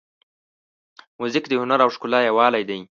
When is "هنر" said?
1.61-1.79